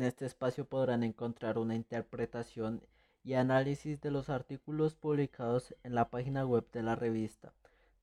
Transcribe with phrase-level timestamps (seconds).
[0.00, 2.80] En este espacio podrán encontrar una interpretación
[3.22, 7.52] y análisis de los artículos publicados en la página web de la revista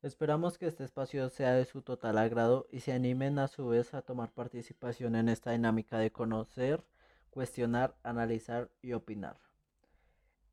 [0.00, 3.92] Esperamos que este espacio sea de su total agrado y se animen a su vez
[3.92, 6.86] a tomar participación en esta dinámica de conocer,
[7.28, 9.36] cuestionar, analizar y opinar.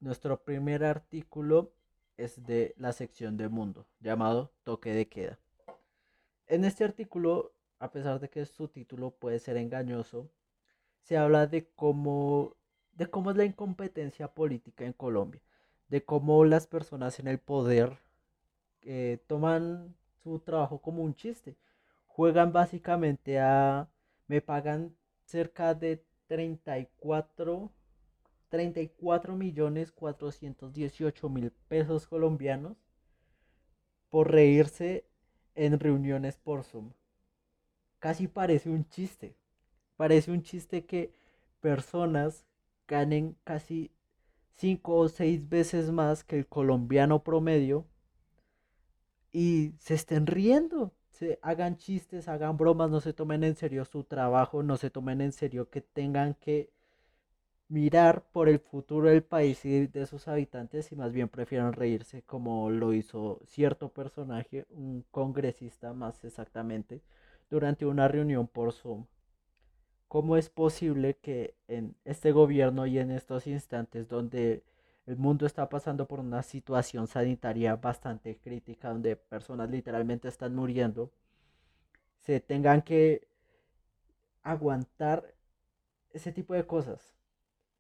[0.01, 1.71] Nuestro primer artículo
[2.17, 5.39] es de la sección de mundo, llamado Toque de Queda.
[6.47, 10.29] En este artículo, a pesar de que su título puede ser engañoso,
[11.01, 12.55] se habla de cómo,
[12.93, 15.41] de cómo es la incompetencia política en Colombia,
[15.89, 17.97] de cómo las personas en el poder
[18.83, 21.57] eh, toman su trabajo como un chiste.
[22.07, 23.89] Juegan básicamente a,
[24.27, 24.95] me pagan
[25.25, 27.69] cerca de 34
[28.47, 32.77] 34 millones 418 mil pesos colombianos
[34.09, 35.05] por reírse
[35.55, 36.93] en reuniones por Zoom.
[38.03, 39.37] Casi parece un chiste.
[39.95, 41.13] Parece un chiste que
[41.61, 42.45] personas
[42.85, 43.91] ganen casi
[44.55, 47.87] 5 o 6 veces más que el colombiano promedio
[49.31, 50.91] y se estén riendo.
[51.11, 55.21] Se hagan chistes, hagan bromas, no se tomen en serio su trabajo, no se tomen
[55.21, 56.73] en serio que tengan que
[57.69, 62.21] mirar por el futuro del país y de sus habitantes y más bien prefieren reírse
[62.23, 67.01] como lo hizo cierto personaje, un congresista más exactamente,
[67.49, 69.05] durante una reunión por Zoom.
[70.07, 74.63] ¿Cómo es posible que en este gobierno y en estos instantes donde
[75.05, 81.11] el mundo está pasando por una situación sanitaria bastante crítica, donde personas literalmente están muriendo,
[82.21, 83.27] se tengan que
[84.43, 85.33] aguantar
[86.11, 87.13] ese tipo de cosas?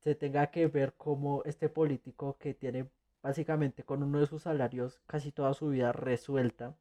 [0.03, 2.89] se tenga que ver como este político que tiene
[3.21, 6.75] básicamente con uno de sus salarios casi toda su vida resuelta,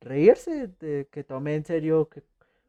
[0.00, 2.22] reírse, de que tome en serio, que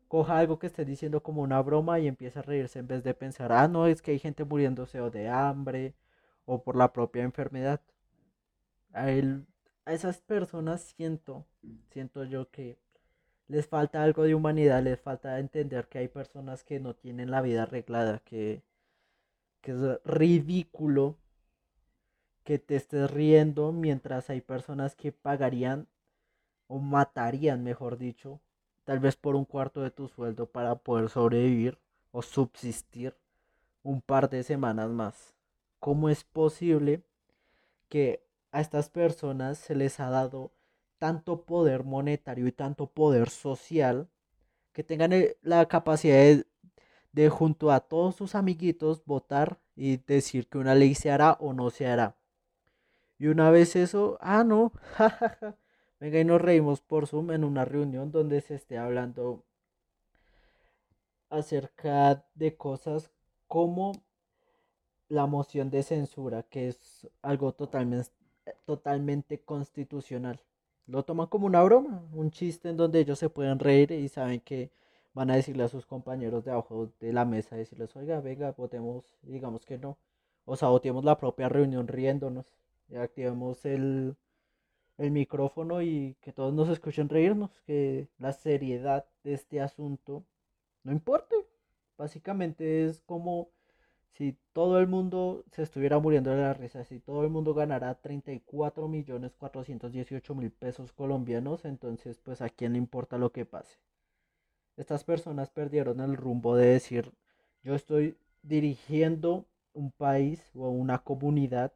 [0.08, 3.14] coja algo que esté diciendo como una broma y empiece a reírse en vez de
[3.14, 5.96] pensar, ah, no, es que hay gente muriéndose o de hambre
[6.46, 7.82] o por la propia enfermedad.
[8.94, 9.46] A, él,
[9.86, 11.46] a esas personas siento,
[11.92, 12.78] siento yo que
[13.48, 17.42] les falta algo de humanidad, les falta entender que hay personas que no tienen la
[17.42, 18.64] vida arreglada, que
[19.62, 21.18] que es ridículo
[22.44, 25.88] que te estés riendo mientras hay personas que pagarían
[26.70, 28.40] o matarían, mejor dicho,
[28.86, 31.78] tal vez por un cuarto de tu sueldo para poder sobrevivir
[32.14, 33.14] o subsistir
[33.84, 35.34] un par de semanas más.
[35.82, 37.04] ¿Cómo es posible
[37.90, 40.52] que a estas personas se les ha dado
[40.98, 44.08] tanto poder monetario y tanto poder social
[44.72, 46.46] que tengan la capacidad de
[47.12, 51.54] de junto a todos sus amiguitos votar y decir que una ley se hará o
[51.54, 52.16] no se hará.
[53.18, 55.56] Y una vez eso, ah, no, jajaja,
[56.00, 59.44] venga y nos reímos por Zoom en una reunión donde se esté hablando
[61.30, 63.12] acerca de cosas
[63.48, 63.94] como
[65.10, 70.42] la moción de censura, que es algo totalmente, constitucional.
[70.88, 74.40] Lo toman como una broma, un chiste en donde ellos se pueden reír y saben
[74.40, 74.72] que
[75.14, 79.18] van a decirle a sus compañeros de abajo de la mesa, decirles, oiga, venga, votemos,
[79.24, 79.98] digamos que no.
[80.46, 82.46] O saboteemos la propia reunión riéndonos.
[82.90, 84.16] Y activemos el,
[85.00, 90.26] el micrófono y que todos nos escuchen reírnos, que la seriedad de este asunto
[90.84, 91.36] no importe.
[91.98, 93.50] Básicamente es como
[94.12, 97.96] si todo el mundo se estuviera muriendo de la risa, si todo el mundo ganara
[97.96, 103.80] 34 millones 418 mil pesos colombianos, entonces pues a quién le importa lo que pase.
[104.76, 107.14] Estas personas perdieron el rumbo de decir,
[107.64, 111.72] yo estoy dirigiendo un país o una comunidad,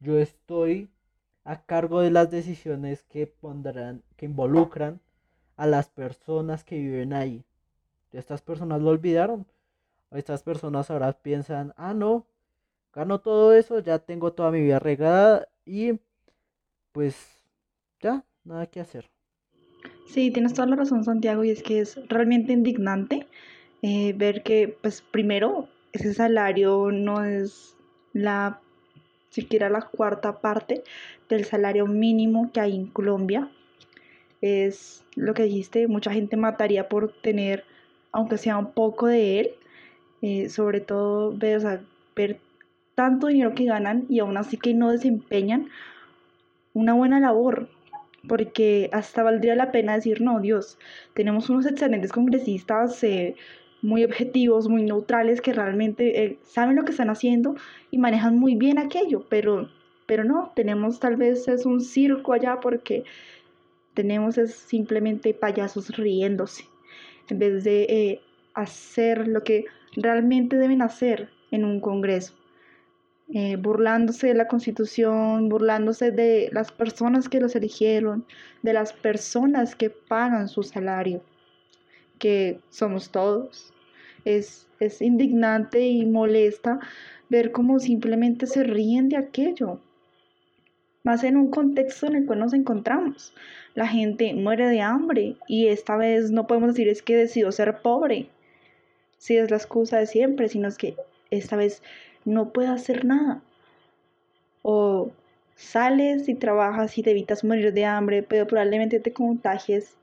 [0.00, 0.90] yo estoy
[1.48, 5.00] a cargo de las decisiones que pondrán, que involucran
[5.56, 7.42] a las personas que viven ahí.
[8.12, 9.46] Estas personas lo olvidaron.
[10.10, 12.26] Estas personas ahora piensan, ah, no,
[12.92, 15.98] gano todo eso, ya tengo toda mi vida arreglada y
[16.92, 17.16] pues
[18.02, 19.08] ya, nada que hacer.
[20.06, 23.26] Sí, tienes toda la razón, Santiago, y es que es realmente indignante
[23.80, 27.74] eh, ver que, pues, primero, ese salario no es
[28.12, 28.60] la
[29.40, 30.82] siquiera la cuarta parte
[31.28, 33.48] del salario mínimo que hay en Colombia.
[34.40, 37.64] Es lo que dijiste, mucha gente mataría por tener,
[38.12, 39.50] aunque sea un poco de él,
[40.22, 41.80] eh, sobre todo ver,
[42.14, 42.40] ver
[42.94, 45.68] tanto dinero que ganan y aún así que no desempeñan
[46.74, 47.68] una buena labor
[48.26, 50.78] porque hasta valdría la pena decir, no, Dios,
[51.14, 53.36] tenemos unos excelentes congresistas eh,
[53.82, 57.56] muy objetivos, muy neutrales, que realmente eh, saben lo que están haciendo
[57.90, 59.68] y manejan muy bien aquello, pero,
[60.06, 63.04] pero no, tenemos tal vez es un circo allá porque
[63.94, 66.64] tenemos es simplemente payasos riéndose,
[67.28, 68.20] en vez de eh,
[68.54, 69.66] hacer lo que
[69.96, 72.34] realmente deben hacer en un Congreso.
[73.30, 78.24] Eh, burlándose de la constitución, burlándose de las personas que los eligieron,
[78.62, 81.22] de las personas que pagan su salario,
[82.18, 83.72] que somos todos.
[84.24, 86.80] Es, es indignante y molesta
[87.28, 89.80] ver cómo simplemente se ríen de aquello,
[91.02, 93.34] más en un contexto en el cual nos encontramos.
[93.74, 97.80] La gente muere de hambre y esta vez no podemos decir es que decidió ser
[97.80, 98.28] pobre,
[99.18, 100.96] si es la excusa de siempre, sino es que
[101.30, 101.82] esta vez
[102.24, 103.42] no puede hacer nada.
[104.62, 105.10] O
[105.56, 109.96] sales y trabajas y te evitas morir de hambre, pero probablemente te contagies.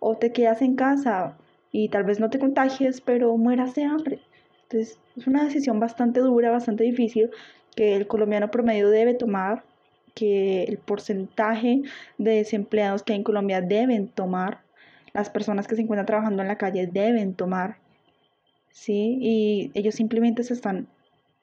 [0.00, 1.36] O te quedas en casa
[1.76, 4.18] y tal vez no te contagies, pero mueras de hambre.
[4.62, 7.30] Entonces es una decisión bastante dura, bastante difícil
[7.74, 9.62] que el colombiano promedio debe tomar,
[10.14, 11.82] que el porcentaje
[12.16, 14.60] de desempleados que hay en Colombia deben tomar,
[15.12, 17.76] las personas que se encuentran trabajando en la calle deben tomar,
[18.70, 19.18] ¿sí?
[19.20, 20.86] Y ellos simplemente se están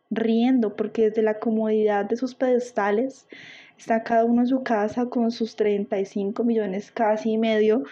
[0.09, 3.27] riendo porque desde la comodidad de sus pedestales
[3.77, 7.83] está cada uno en su casa con sus 35 millones casi y medio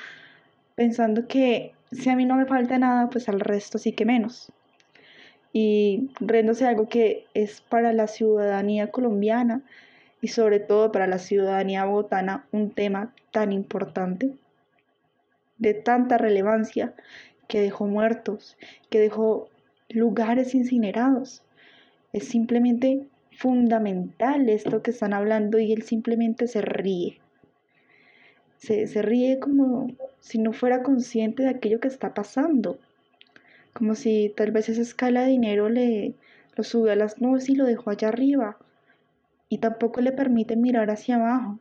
[0.75, 4.51] pensando que si a mí no me falta nada, pues al resto sí que menos.
[5.53, 9.61] Y riéndose algo que es para la ciudadanía colombiana
[10.21, 14.33] y sobre todo para la ciudadanía bogotana un tema tan importante,
[15.57, 16.93] de tanta relevancia,
[17.47, 18.57] que dejó muertos,
[18.89, 19.49] que dejó
[19.89, 21.43] lugares incinerados.
[22.13, 27.20] Es simplemente fundamental esto que están hablando y él simplemente se ríe.
[28.61, 29.87] Se, se, ríe como
[30.19, 32.77] si no fuera consciente de aquello que está pasando.
[33.73, 36.13] Como si tal vez esa escala de dinero le
[36.55, 38.57] lo sube a las nubes y lo dejó allá arriba.
[39.49, 41.59] Y tampoco le permite mirar hacia abajo.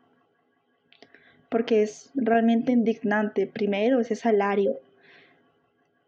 [1.49, 3.47] Porque es realmente indignante.
[3.47, 4.79] Primero, ese salario.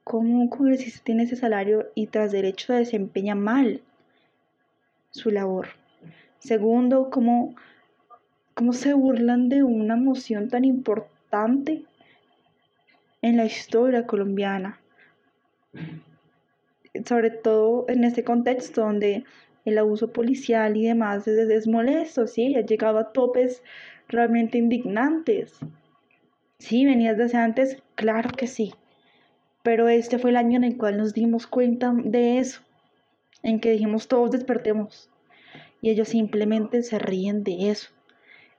[0.05, 3.81] ¿Cómo un congresista tiene ese salario y tras derecho desempeña mal
[5.11, 5.69] su labor?
[6.39, 7.55] Segundo, ¿cómo,
[8.63, 11.83] cómo se burlan de una moción tan importante
[13.21, 14.81] en la historia colombiana?
[17.05, 19.25] Sobre todo en este contexto donde
[19.65, 22.55] el abuso policial y demás es, es molesto, ¿sí?
[22.55, 23.65] Ha llegado a topes
[24.07, 25.59] realmente indignantes.
[26.61, 26.87] ¿Sí?
[26.87, 27.83] ¿Venías desde antes?
[27.97, 28.75] Claro que sí.
[29.65, 32.61] Pero este fue el año en el cual nos dimos cuenta de eso,
[33.43, 35.11] en que dijimos todos despertemos.
[35.81, 37.89] Y ellos simplemente se ríen de eso.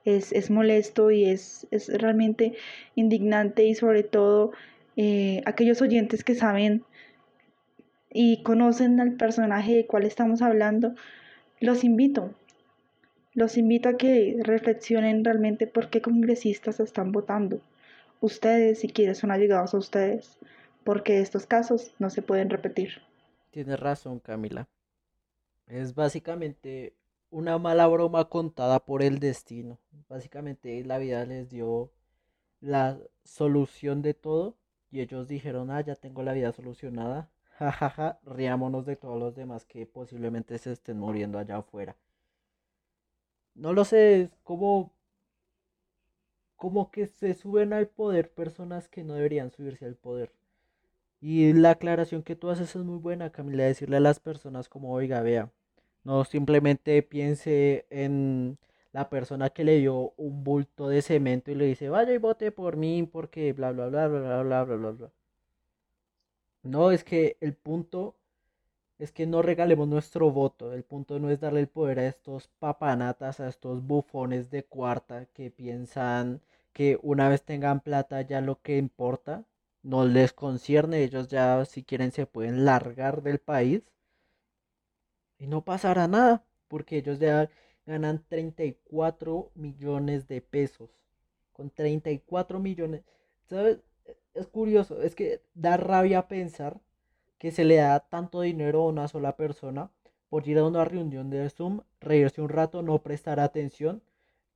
[0.04, 2.54] Es, es molesto y es, es, realmente
[2.94, 4.52] indignante y sobre todo
[4.96, 6.84] eh, aquellos oyentes que saben
[8.10, 10.94] y conocen al personaje de cual estamos hablando,
[11.60, 12.32] los invito.
[13.32, 17.60] Los invito a que reflexionen realmente por qué congresistas están votando.
[18.20, 20.38] Ustedes, si quieren, son allegados a ustedes
[20.84, 23.02] porque estos casos no se pueden repetir.
[23.50, 24.68] Tienes razón, Camila.
[25.66, 26.92] Es básicamente
[27.34, 29.80] una mala broma contada por el destino.
[30.08, 31.90] Básicamente la vida les dio
[32.60, 34.56] la solución de todo
[34.92, 37.28] y ellos dijeron, ah, ya tengo la vida solucionada.
[37.58, 41.96] Jajaja, ja, riámonos de todos los demás que posiblemente se estén muriendo allá afuera.
[43.56, 44.92] No lo sé, es como
[46.56, 50.32] como que se suben al poder personas que no deberían subirse al poder.
[51.20, 54.92] Y la aclaración que tú haces es muy buena, Camila, decirle a las personas como,
[54.92, 55.50] oiga, vea,
[56.04, 58.58] no simplemente piense en
[58.92, 62.52] la persona que le dio un bulto de cemento y le dice, vaya y vote
[62.52, 65.12] por mí porque bla, bla, bla, bla, bla, bla, bla, bla, bla.
[66.64, 68.16] No, es que el punto
[68.98, 70.72] es que no regalemos nuestro voto.
[70.72, 75.26] El punto no es darle el poder a estos papanatas, a estos bufones de cuarta
[75.26, 76.40] que piensan
[76.72, 79.44] que una vez tengan plata ya lo que importa
[79.82, 83.82] no les concierne, ellos ya si quieren se pueden largar del país
[85.44, 87.50] y no pasará nada, porque ellos ya
[87.86, 90.90] ganan 34 millones de pesos.
[91.52, 93.02] Con 34 millones,
[93.44, 93.78] ¿sabes?
[94.34, 96.80] Es curioso, es que da rabia pensar
[97.38, 99.90] que se le da tanto dinero a una sola persona
[100.28, 104.02] por ir a una reunión de Zoom, reírse un rato, no prestar atención,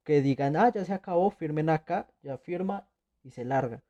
[0.05, 2.89] que digan, ah, ya se acabó, firmen acá, ya firma
[3.23, 3.83] y se larga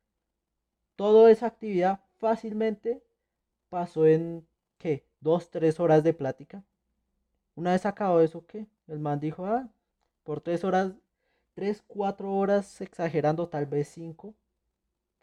[0.99, 3.05] toda esa actividad fácilmente
[3.69, 5.07] pasó en, ¿qué?
[5.21, 6.65] Dos, tres horas de plática.
[7.59, 8.69] Una vez acabó eso, ¿qué?
[8.87, 9.69] El man dijo, ah,
[10.23, 10.93] por tres horas,
[11.55, 14.37] tres, cuatro horas, exagerando, tal vez cinco,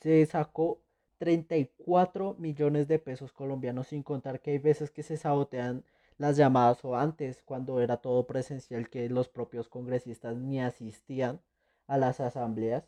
[0.01, 0.81] se sacó
[1.19, 5.85] 34 millones de pesos colombianos, sin contar que hay veces que se sabotean
[6.17, 11.39] las llamadas o antes, cuando era todo presencial, que los propios congresistas ni asistían
[11.87, 12.83] a las asambleas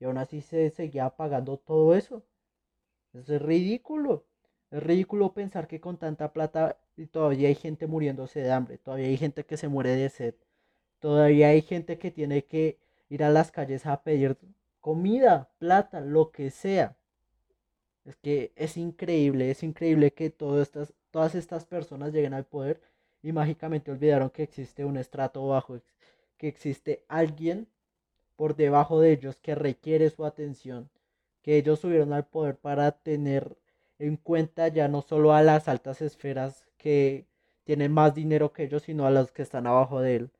[0.00, 2.24] y aún así se seguía pagando todo eso.
[3.14, 4.24] Eso es ridículo.
[4.72, 9.16] Es ridículo pensar que con tanta plata todavía hay gente muriéndose de hambre, todavía hay
[9.16, 10.34] gente que se muere de sed,
[10.98, 12.78] todavía hay gente que tiene que
[13.08, 14.36] ir a las calles a pedir
[14.80, 16.96] comida, plata, lo que sea.
[18.04, 22.80] Es que es increíble, es increíble que todas estas, todas estas personas lleguen al poder
[23.22, 25.80] y mágicamente olvidaron que existe un estrato bajo,
[26.36, 27.68] que existe alguien
[28.36, 30.88] por debajo de ellos que requiere su atención,
[31.42, 33.56] que ellos subieron al poder para tener
[33.98, 37.26] en cuenta ya no solo a las altas esferas que
[37.64, 40.30] tienen más dinero que ellos, sino a los que están abajo de él.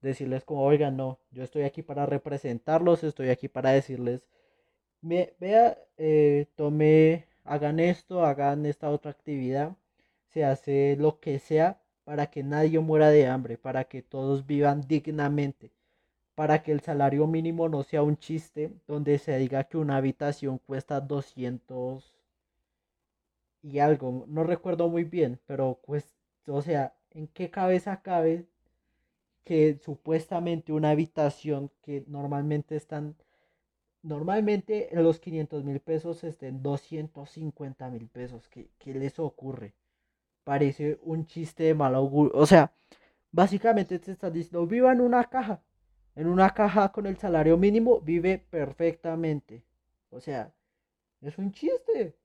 [0.00, 4.26] Decirles como, oigan, no, yo estoy aquí para representarlos, estoy aquí para decirles,
[5.02, 9.76] vea, eh, tome, hagan esto, hagan esta otra actividad,
[10.28, 14.82] se hace lo que sea para que nadie muera de hambre, para que todos vivan
[14.88, 15.70] dignamente,
[16.34, 20.58] para que el salario mínimo no sea un chiste donde se diga que una habitación
[20.58, 22.11] cuesta 200
[23.62, 26.14] y algo, no recuerdo muy bien, pero pues,
[26.46, 28.46] o sea, ¿en qué cabeza cabe
[29.44, 33.16] que supuestamente una habitación que normalmente están,
[34.02, 38.48] normalmente en los 500 mil pesos estén 250 mil pesos?
[38.48, 39.74] ¿Qué, ¿Qué les ocurre?
[40.44, 42.32] Parece un chiste de mal augurio.
[42.36, 42.72] O sea,
[43.32, 45.62] básicamente te están diciendo, viva en una caja.
[46.16, 49.64] En una caja con el salario mínimo vive perfectamente.
[50.10, 50.52] O sea,
[51.22, 52.16] es un chiste.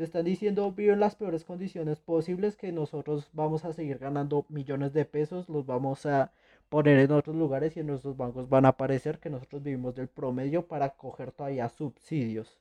[0.00, 4.46] Te están diciendo, vive en las peores condiciones posibles, que nosotros vamos a seguir ganando
[4.48, 6.32] millones de pesos, los vamos a
[6.70, 10.08] poner en otros lugares y en nuestros bancos van a aparecer que nosotros vivimos del
[10.08, 12.58] promedio para coger todavía subsidios.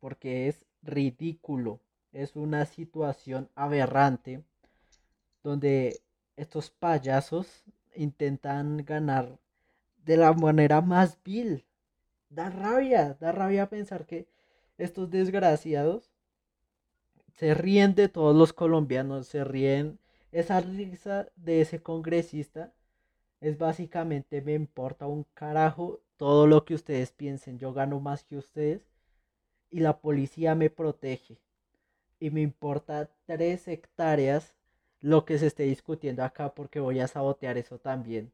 [0.00, 1.80] Porque es ridículo,
[2.12, 4.44] es una situación aberrante
[5.42, 6.02] donde
[6.36, 9.38] estos payasos intentan ganar
[10.04, 11.64] de la manera más vil.
[12.28, 14.30] Da rabia, da rabia pensar que
[14.78, 16.12] estos desgraciados
[17.34, 19.98] se ríen de todos los colombianos, se ríen.
[20.32, 22.72] Esa risa de ese congresista
[23.40, 27.58] es básicamente me importa un carajo todo lo que ustedes piensen.
[27.58, 28.86] Yo gano más que ustedes
[29.70, 31.38] y la policía me protege.
[32.20, 34.54] Y me importa tres hectáreas
[35.00, 38.32] lo que se esté discutiendo acá porque voy a sabotear eso también.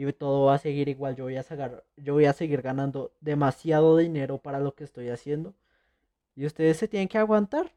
[0.00, 1.14] Y todo va a seguir igual.
[1.14, 5.10] Yo voy a, sacar, yo voy a seguir ganando demasiado dinero para lo que estoy
[5.10, 5.54] haciendo.
[6.34, 7.70] Y ustedes se tienen que aguantar.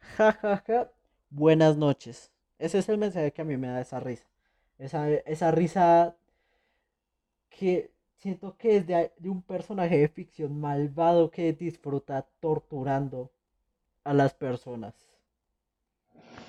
[0.16, 0.90] Ja, ja, ja.
[1.28, 2.30] Buenas noches.
[2.58, 4.24] Ese es el mensaje que a mí me da esa risa.
[4.78, 6.16] Esa, esa risa
[7.50, 13.30] que siento que es de, de un personaje de ficción malvado que disfruta torturando
[14.04, 15.09] a las personas.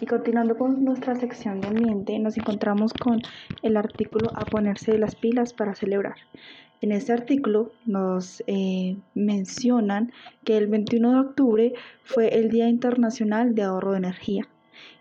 [0.02, 3.22] Y continuando con nuestra sección de ambiente, nos encontramos con
[3.62, 6.16] el artículo A ponerse las pilas para celebrar.
[6.82, 10.12] En este artículo nos eh, mencionan
[10.44, 14.48] que el 21 de octubre fue el Día Internacional de Ahorro de Energía.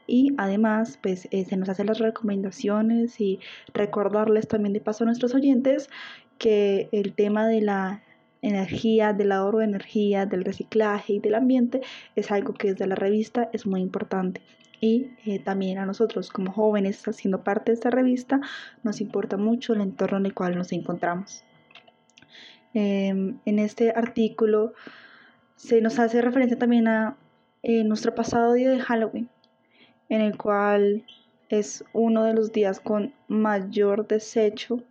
[0.07, 3.41] Y además, pues eh, se nos hacen las recomendaciones y
[3.73, 5.89] recordarles también de paso a nuestros oyentes
[6.37, 8.03] que el tema de la
[8.43, 11.81] energía, del ahorro de energía, del reciclaje y del ambiente
[12.17, 14.43] es algo que desde la revista es muy importante.
[14.81, 18.41] Y eh, también a nosotros como jóvenes haciendo parte de esta revista
[18.83, 21.45] nos importa mucho el entorno en el cual nos encontramos.
[22.73, 24.75] Em, en este artículo
[25.57, 27.17] se nos hace referencia también a
[27.63, 29.29] eh, nuestro pasado día de Halloween,
[30.09, 31.05] en el cual
[31.51, 34.83] es uno de los días con mayor desecho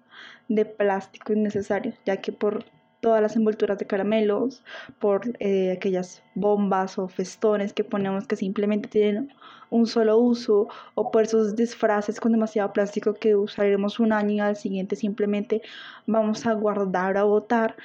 [0.49, 2.65] de plástico innecesario, ya que por
[2.99, 4.63] todas las envolturas de caramelos,
[4.99, 9.33] por eh, aquellas bombas o festones que ponemos que simplemente tienen
[9.69, 14.39] un solo uso, o por esos disfraces con demasiado plástico que usaremos un año y
[14.39, 15.61] al siguiente simplemente
[16.07, 17.75] vamos a guardar o botar.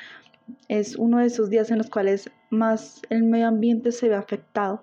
[0.68, 4.80] Es uno de esos días en los cuales más el medio ambiente se ve afectado,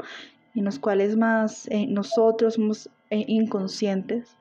[0.56, 4.38] en los cuales más eh, nosotros somos eh, inconscientes.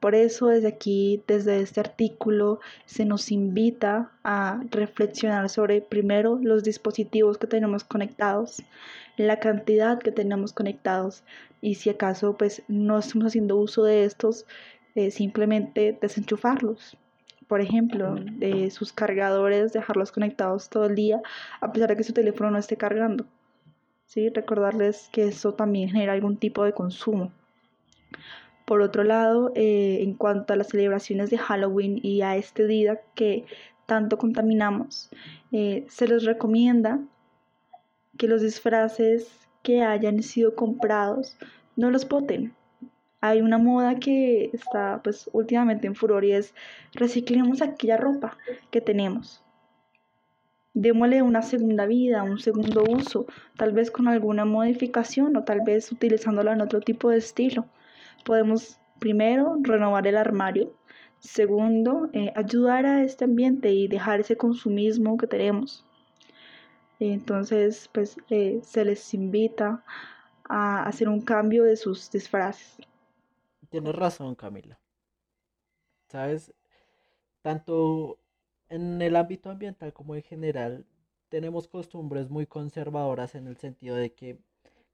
[0.00, 6.62] Por eso desde aquí, desde este artículo, se nos invita a reflexionar sobre primero los
[6.62, 8.62] dispositivos que tenemos conectados,
[9.16, 11.24] la cantidad que tenemos conectados
[11.60, 14.46] y si acaso pues no estamos haciendo uso de estos,
[14.94, 16.96] eh, simplemente desenchufarlos.
[17.48, 21.22] Por ejemplo, de sus cargadores, dejarlos conectados todo el día
[21.60, 23.24] a pesar de que su teléfono no esté cargando.
[24.06, 24.28] ¿Sí?
[24.28, 27.32] Recordarles que eso también genera algún tipo de consumo.
[28.68, 33.00] Por otro lado, eh, en cuanto a las celebraciones de Halloween y a este día
[33.14, 33.46] que
[33.86, 35.08] tanto contaminamos,
[35.52, 37.00] eh, se les recomienda
[38.18, 41.38] que los disfraces que hayan sido comprados
[41.76, 42.52] no los boten.
[43.22, 46.52] Hay una moda que está pues últimamente en furor y es
[46.92, 48.36] reciclemos aquella ropa
[48.70, 49.42] que tenemos.
[50.74, 53.24] démosle una segunda vida, un segundo uso,
[53.56, 57.64] tal vez con alguna modificación o tal vez utilizándola en otro tipo de estilo.
[58.24, 60.74] Podemos primero renovar el armario,
[61.18, 65.84] segundo eh, ayudar a este ambiente y dejar ese consumismo que tenemos.
[67.00, 69.84] Entonces, pues eh, se les invita
[70.48, 72.76] a hacer un cambio de sus disfraces.
[73.70, 74.80] Tienes razón, Camila.
[76.08, 76.52] ¿Sabes?
[77.42, 78.18] Tanto
[78.68, 80.86] en el ámbito ambiental como en general,
[81.28, 84.38] tenemos costumbres muy conservadoras en el sentido de que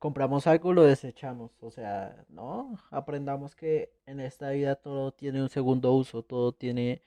[0.04, 1.52] compramos algo, lo desechamos.
[1.62, 7.00] O sea, no, aprendamos que en esta vida todo tiene un segundo uso, todo tiene,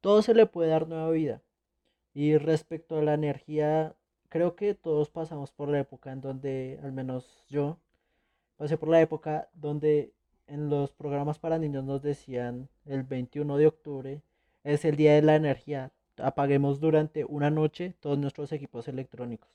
[0.00, 1.42] todo se le puede dar nueva vida.
[2.14, 3.96] Y respecto a la energía,
[4.30, 7.76] creo que todos pasamos por la época en donde, al menos yo,
[8.56, 10.14] pasé por la época donde
[10.46, 14.22] en los programas para niños nos decían el 21 de octubre
[14.64, 19.50] es el día de la energía, apaguemos durante una noche todos nuestros equipos electrónicos.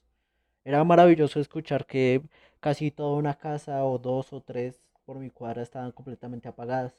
[0.66, 2.22] Era maravilloso escuchar que
[2.60, 6.96] casi toda una casa o dos o tres por mi cuadra estaban completamente apagadas.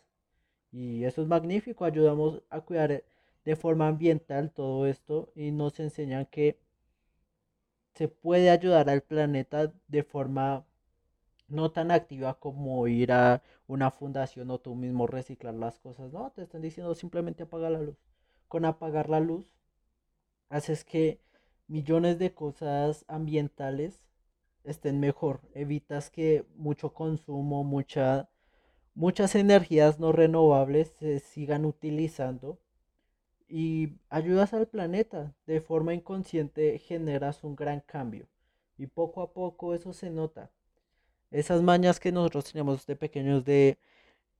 [0.72, 3.04] Y eso es magnífico, ayudamos a cuidar
[3.44, 6.58] de forma ambiental todo esto y nos enseñan que
[7.94, 10.64] se puede ayudar al planeta de forma
[11.48, 16.12] no tan activa como ir a una fundación o tú mismo reciclar las cosas.
[16.12, 17.96] No, te están diciendo simplemente apaga la luz.
[18.48, 19.46] Con apagar la luz
[20.48, 21.20] haces que
[21.68, 24.02] millones de cosas ambientales
[24.64, 25.40] estén mejor.
[25.54, 28.28] Evitas que mucho consumo, mucha,
[28.94, 32.58] muchas energías no renovables se sigan utilizando
[33.48, 35.34] y ayudas al planeta.
[35.46, 38.28] De forma inconsciente generas un gran cambio
[38.78, 40.50] y poco a poco eso se nota.
[41.30, 43.78] Esas mañas que nosotros teníamos de pequeños de,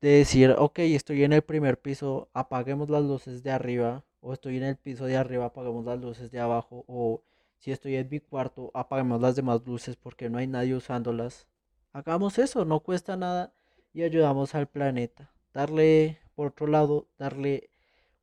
[0.01, 4.57] de decir, ok, estoy en el primer piso, apaguemos las luces de arriba o estoy
[4.57, 7.23] en el piso de arriba, apagamos las luces de abajo, o
[7.59, 11.47] si estoy en mi cuarto, apagamos las demás luces porque no hay nadie usándolas.
[11.93, 13.53] Hagamos eso, no cuesta nada
[13.93, 15.31] y ayudamos al planeta.
[15.53, 17.69] Darle, por otro lado, darle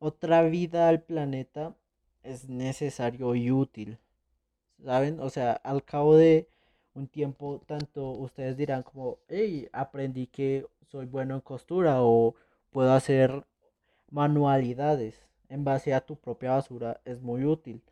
[0.00, 1.76] otra vida al planeta
[2.24, 3.98] es necesario y útil.
[4.84, 5.20] ¿Saben?
[5.20, 6.48] O sea, al cabo de
[6.94, 12.34] un tiempo, tanto ustedes dirán como, hey, aprendí que soy bueno en costura o
[12.72, 13.46] puedo hacer
[14.10, 17.82] manualidades en base a tu propia basura es muy útil.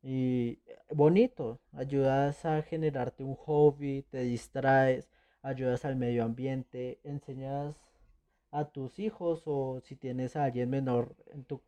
[0.00, 5.10] Y bonito, ayudas a generarte un hobby, te distraes,
[5.42, 7.74] ayudas al medio ambiente, enseñas
[8.52, 11.60] a tus hijos o si tienes a alguien menor en tu,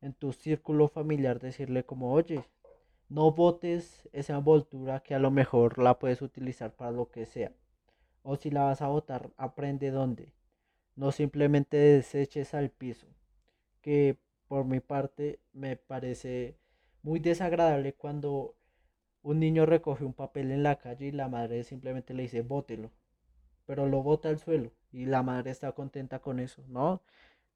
[0.00, 2.44] en tu círculo familiar, decirle como, oye,
[3.08, 7.52] no botes esa envoltura que a lo mejor la puedes utilizar para lo que sea.
[8.24, 10.32] O si la vas a botar, aprende dónde.
[10.96, 13.06] No simplemente deseches al piso.
[13.80, 16.56] Que por mi parte, me parece
[17.02, 18.54] muy desagradable cuando
[19.22, 22.90] un niño recoge un papel en la calle y la madre simplemente le dice bótelo,
[23.66, 27.02] pero lo bota al suelo y la madre está contenta con eso, ¿no?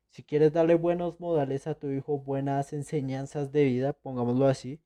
[0.09, 4.81] Si quieres darle buenos modales a tu hijo, buenas enseñanzas de vida, pongámoslo así,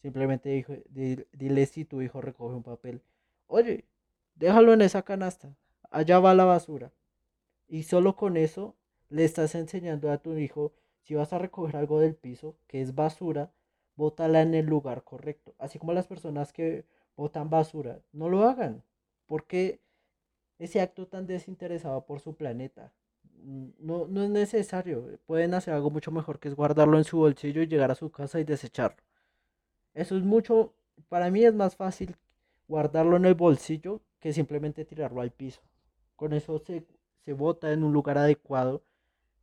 [0.00, 0.66] simplemente
[1.32, 3.02] dile si tu hijo recoge un papel,
[3.46, 3.84] oye,
[4.34, 5.54] déjalo en esa canasta,
[5.90, 6.92] allá va la basura.
[7.68, 8.76] Y solo con eso
[9.10, 12.94] le estás enseñando a tu hijo si vas a recoger algo del piso, que es
[12.94, 13.52] basura,
[13.96, 15.54] bótala en el lugar correcto.
[15.58, 16.84] Así como las personas que
[17.16, 18.82] botan basura, no lo hagan.
[19.26, 19.80] Porque
[20.58, 22.92] ese acto tan desinteresado por su planeta
[23.42, 25.18] mm, no, no es necesario.
[25.26, 28.10] Pueden hacer algo mucho mejor que es guardarlo en su bolsillo y llegar a su
[28.10, 29.02] casa y desecharlo.
[29.94, 30.74] Eso es mucho,
[31.08, 32.16] para mí es más fácil
[32.68, 35.60] guardarlo en el bolsillo que simplemente tirarlo al piso.
[36.16, 36.86] Con eso se,
[37.24, 38.82] se bota en un lugar adecuado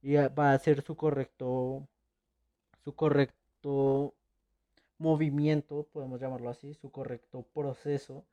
[0.01, 1.87] y va a hacer su correcto
[2.83, 4.13] su correcto
[4.97, 8.25] movimiento, podemos llamarlo así, su correcto proceso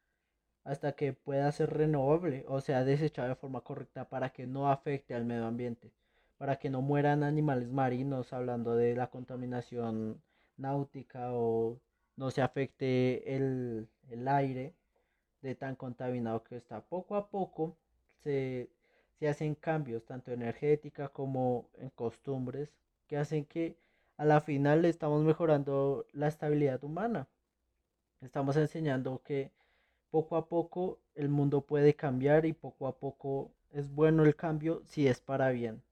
[0.64, 5.14] hasta que pueda ser renovable, o sea, desechado de forma correcta para que no afecte
[5.14, 5.92] al medio ambiente,
[6.38, 10.20] para que no mueran animales marinos, hablando de la contaminación
[10.56, 11.78] náutica o
[12.16, 14.74] no se afecte el, el aire
[15.42, 16.80] de tan contaminado que está.
[16.80, 17.76] Poco a poco
[18.22, 18.68] se
[19.18, 22.70] se hacen cambios tanto energética como en costumbres
[23.06, 23.76] que hacen que
[24.16, 27.28] a la final estamos mejorando la estabilidad humana.
[28.20, 29.52] Estamos enseñando que
[30.10, 34.82] poco a poco el mundo puede cambiar y poco a poco es bueno el cambio
[34.86, 35.82] si es para bien.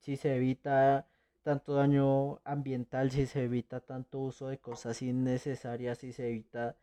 [0.00, 1.06] Si se evita
[1.42, 6.76] tanto daño ambiental, si se evita tanto uso de cosas innecesarias, si se evita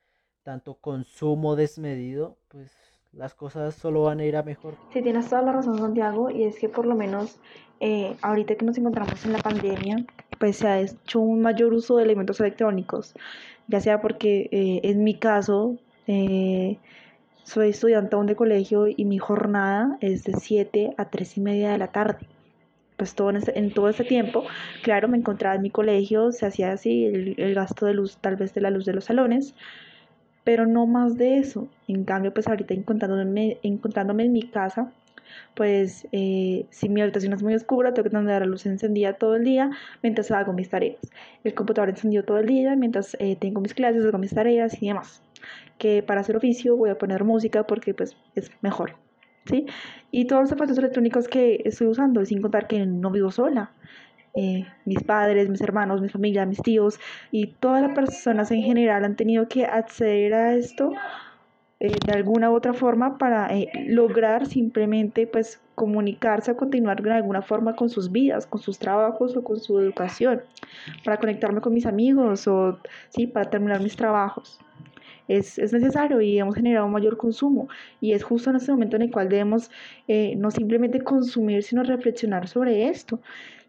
[0.44, 2.72] tanto consumo desmedido, pues
[3.14, 4.76] las cosas solo van a ir a mejor.
[4.92, 7.40] Sí, tienes toda la razón, Santiago, y es que por lo menos
[7.80, 10.06] eh, ahorita que nos encontramos en la pandemia,
[10.40, 13.14] pues se ha hecho un mayor uso de elementos electrónicos,
[13.68, 16.78] ya sea porque eh, en mi caso eh,
[17.44, 21.72] soy estudiante aún de colegio y mi jornada es de 7 a 3 y media
[21.72, 22.28] de la tarde.
[22.98, 24.44] Pues todo en, este, todo ese tiempo,
[24.82, 28.54] claro, me encontraba en mi colegio, se hacía así el, gasto de luz, tal vez
[28.54, 29.56] de la luz de los salones,
[30.44, 31.68] pero no más de eso.
[31.88, 34.92] En cambio, pues ahorita encontrándome, encontrándome en mi casa,
[35.56, 39.36] pues eh, si mi habitación es muy oscura, tengo que tener la luz encendida todo
[39.36, 41.00] el día mientras hago mis tareas.
[41.44, 44.88] El computador encendido todo el día mientras eh, tengo mis clases, hago mis tareas y
[44.88, 45.22] demás.
[45.78, 48.96] Que para hacer oficio voy a poner música porque pues es mejor.
[49.46, 49.66] ¿Sí?
[50.10, 53.72] Y todos los zapatos electrónicos que estoy usando, sin contar que no vivo sola.
[54.36, 57.00] Eh, mis padres, mis hermanos, mi familia, mis tíos
[57.32, 60.92] y todas las personas en general han tenido que acceder a esto
[61.80, 67.12] eh, de alguna u otra forma para eh, lograr simplemente pues comunicarse o continuar de
[67.12, 70.42] alguna forma con sus vidas, con sus trabajos o con su educación,
[71.04, 74.60] para conectarme con mis amigos o sí, para terminar mis trabajos.
[75.28, 77.68] Es, es, necesario y hemos generado mayor consumo.
[78.02, 79.72] Y es justo en este momento en el cual debemos
[80.08, 83.20] eh, no simplemente consumir, sino reflexionar sobre esto.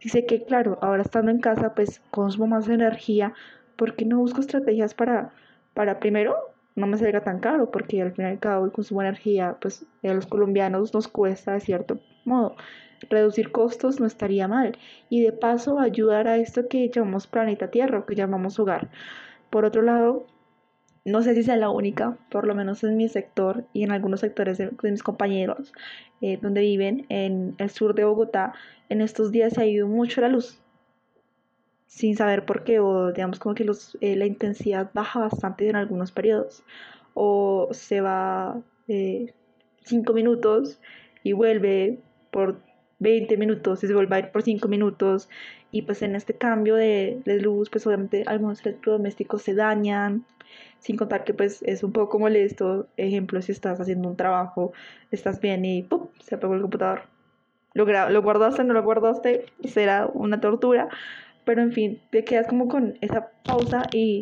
[0.04, 3.32] Dice que, claro, ahora estando en casa, pues consumo más energía,
[3.76, 5.32] porque no busco estrategias para,
[5.72, 6.36] para primero
[6.76, 10.08] no me salga tan caro, porque al final y al cabo consumo energía, pues a
[10.08, 12.54] los colombianos nos cuesta de cierto modo.
[13.08, 14.76] Reducir costos no estaría mal
[15.08, 18.90] y de paso ayudar a esto que llamamos planeta Tierra que llamamos hogar.
[19.48, 20.26] Por otro lado,
[21.04, 24.20] no sé si sea la única, por lo menos en mi sector y en algunos
[24.20, 25.72] sectores de, mis compañeros
[26.22, 28.54] eh, donde viven en el sur de Bogotá,
[28.88, 30.58] en estos días se ha ido mucho la luz.
[31.86, 35.76] Sin saber por qué, o digamos como que los, eh, la intensidad baja bastante en
[35.76, 36.64] algunos periodos,
[37.12, 39.34] o se va eh,
[39.84, 40.80] 5 minutos
[41.22, 42.60] y vuelve por
[42.98, 45.28] 20 minutos y se vuelve a ir por 5 minutos,
[45.70, 50.24] y pues en este cambio de, de, luz, pues obviamente algunos electrodomésticos se dañan,
[50.84, 54.74] sin contar que pues es un poco molesto, ejemplo, si estás haciendo un trabajo,
[55.10, 56.08] estás bien y ¡pum!
[56.20, 57.04] se apagó el computador.
[57.72, 60.90] Lo, lo guardaste, no lo guardaste, será una tortura,
[61.46, 64.20] pero en fin, te quedas como con esa pausa y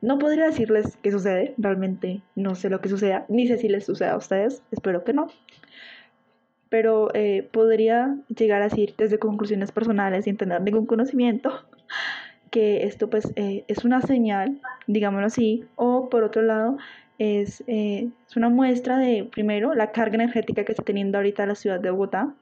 [0.00, 3.84] no podría decirles qué sucede, realmente no sé lo que suceda, ni sé si les
[3.84, 5.26] sucede a ustedes, espero que no.
[6.68, 11.64] Pero eh, podría llegar a decir desde conclusiones personales sin tener ningún conocimiento
[12.50, 16.78] que esto pues eh, es una señal, digámoslo así, o por otro lado
[17.18, 21.54] es, eh, es una muestra de, primero, la carga energética que está teniendo ahorita la
[21.54, 22.34] ciudad de Bogotá,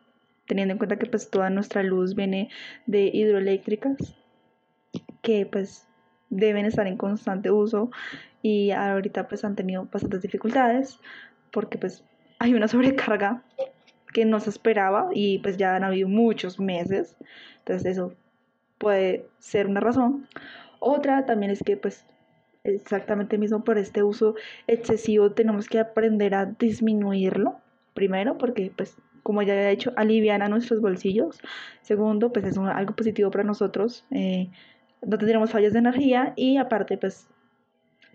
[0.47, 2.51] teniendo en cuenta que pues toda nuestra luz viene
[2.87, 3.97] de hidroeléctricas
[5.23, 5.89] que pues
[6.31, 7.91] deben estar en constante uso
[8.43, 10.99] y ahorita pues han tenido bastantes dificultades
[11.51, 12.05] porque pues
[12.39, 13.43] hay una sobrecarga
[14.13, 17.17] que no se esperaba y pues ya han habido muchos meses.
[17.59, 18.15] Entonces eso
[18.79, 20.27] puede ser una razón
[20.79, 22.07] otra también es que pues
[22.63, 24.35] exactamente mismo por este uso
[24.67, 27.57] excesivo tenemos que aprender a disminuirlo
[27.95, 31.41] primero porque pues como ya he dicho, alivian a nuestros bolsillos.
[31.81, 34.05] Segundo, pues es algo positivo para nosotros.
[34.11, 34.51] Eh,
[35.01, 37.27] no tendremos fallas de energía y aparte, pues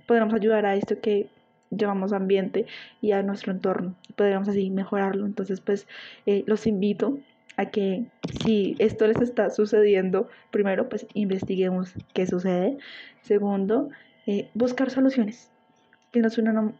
[0.05, 1.27] podremos ayudar a esto que
[1.71, 2.67] llamamos ambiente
[3.01, 3.95] y a nuestro entorno.
[4.15, 5.25] Podremos así mejorarlo.
[5.25, 5.87] Entonces, pues
[6.27, 7.17] eh, los invito
[7.59, 8.05] a que
[8.41, 12.77] si esto les está sucediendo, primero, pues investiguemos qué sucede.
[13.21, 13.89] Segundo,
[14.25, 15.51] eh, buscar soluciones.
[16.13, 16.37] Que nos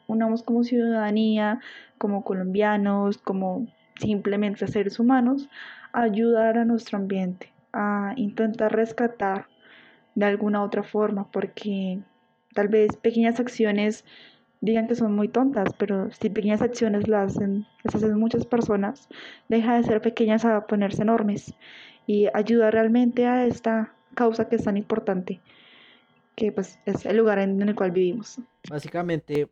[0.07, 1.59] unamos como ciudadanía,
[1.97, 3.67] como colombianos, como
[3.99, 5.49] simplemente seres humanos,
[5.91, 9.47] ayudar a nuestro ambiente, a intentar rescatar
[10.15, 11.99] de alguna otra forma, porque
[12.53, 14.05] tal vez pequeñas acciones
[14.62, 19.08] digan que son muy tontas, pero si pequeñas acciones las hacen, las hacen muchas personas,
[19.48, 21.54] deja de ser pequeñas a ponerse enormes
[22.08, 25.41] y ayuda realmente a esta causa que es tan importante,
[26.36, 28.39] que pues es el lugar en el cual vivimos.
[28.69, 29.50] Básicamente,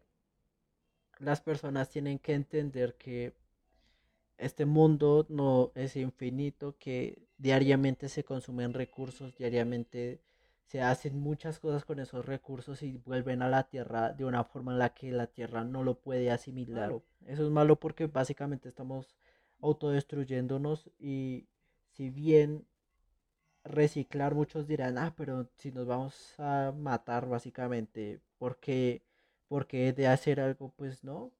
[1.19, 3.33] las personas tienen que entender que
[4.37, 10.21] este mundo no es infinito, que diariamente se consumen recursos, diariamente
[10.67, 14.73] se hacen muchas cosas con esos recursos y vuelven a la tierra de una forma
[14.73, 16.93] en la que la tierra no lo puede asimilar.
[17.25, 19.15] Eso es malo porque básicamente estamos
[19.61, 21.47] autodestruyéndonos y
[21.93, 22.65] si bien
[23.63, 29.01] reciclar muchos dirán, ah, pero si nos vamos a matar básicamente, porque
[29.47, 31.31] porque de hacer algo, pues no.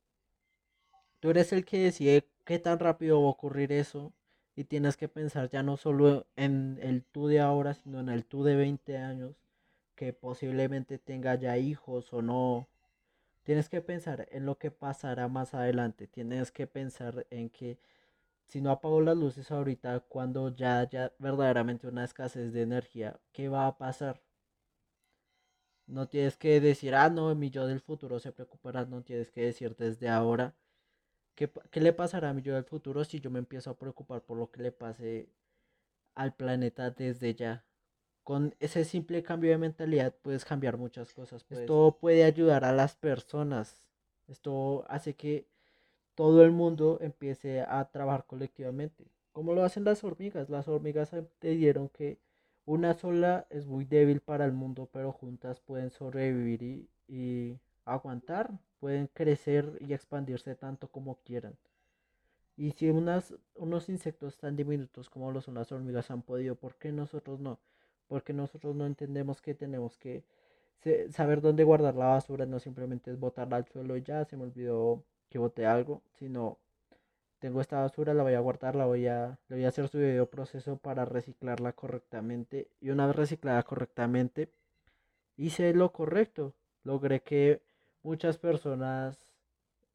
[1.19, 4.13] Tú eres el que decide qué tan rápido va a ocurrir eso
[4.57, 8.25] y tienes que pensar ya no solo en el tú de ahora, sino en el
[8.25, 9.35] tú de 20 años,
[9.95, 12.67] que posiblemente tenga ya hijos o no.
[13.43, 17.77] Tienes que pensar en lo que pasará más adelante, tienes que pensar en que
[18.45, 23.49] si no apago las luces ahorita, cuando ya haya verdaderamente una escasez de energía, ¿qué
[23.49, 24.21] va a pasar?
[25.87, 29.41] No tienes que decir, ah, no, mi yo del futuro se preocupará, no tienes que
[29.41, 30.55] decir desde ahora.
[31.37, 34.23] ¿Qué, ¿Qué le pasará a mi yo del futuro si yo me empiezo a preocupar
[34.23, 35.29] por lo que le pase
[36.15, 37.63] al planeta desde ya?
[38.23, 41.43] Con ese simple cambio de mentalidad puedes cambiar muchas cosas.
[41.43, 41.59] Pues.
[41.59, 43.85] Esto puede ayudar a las personas.
[44.27, 45.47] Esto hace que
[46.15, 49.05] todo el mundo empiece a trabajar colectivamente.
[49.31, 50.49] Como lo hacen las hormigas.
[50.49, 52.17] Las hormigas entendieron que
[52.65, 57.59] una sola es muy débil para el mundo, pero juntas pueden sobrevivir y,
[57.93, 58.51] aguantar.
[58.79, 61.55] Pueden crecer y expandirse tanto como quieran.
[62.55, 66.75] Y si unas, unos insectos tan diminutos como lo son las hormigas han podido, ¿por
[66.75, 67.59] qué nosotros no?
[68.07, 70.23] Porque nosotros no entendemos que tenemos que
[71.11, 74.43] saber dónde guardar la basura, no simplemente es botarla al suelo y ya, se me
[74.43, 76.57] olvidó que bote algo, sino
[77.39, 79.99] tengo esta basura, la voy a guardar, la voy a, le voy a hacer su
[79.99, 82.69] video proceso para reciclarla correctamente.
[82.81, 84.49] Y una vez reciclada correctamente,
[85.37, 86.55] hice lo correcto.
[86.83, 87.61] Logré que
[88.07, 89.19] muchas personas,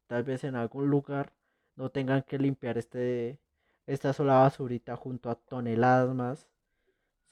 [0.07, 1.33] tal vez en algún lugar,
[1.75, 3.39] no tengan que limpiar este,
[3.87, 6.47] esta sola basurita junto a toneladas más,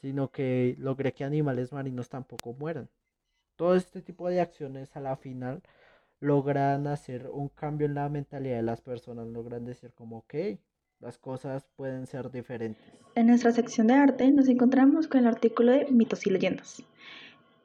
[0.01, 2.89] sino que logré que animales marinos tampoco mueran.
[3.55, 5.61] Todo este tipo de acciones a la final
[6.19, 10.33] logran hacer un cambio en la mentalidad de las personas, logran decir como, ok,
[10.99, 12.83] las cosas pueden ser diferentes.
[13.13, 16.83] En nuestra sección de arte nos encontramos con el artículo de mitos y leyendas.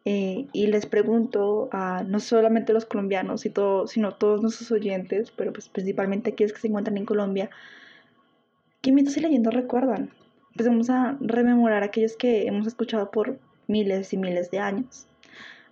[0.09, 5.33] Eh, y les pregunto a no solamente los colombianos, y todo, sino todos nuestros oyentes,
[5.33, 7.51] pero pues principalmente aquellos que se encuentran en Colombia,
[8.83, 10.13] ¿qué mitos y leyendas recuerdan?
[10.53, 15.09] Empecemos a rememorar aquellos que hemos escuchado por miles y miles de años.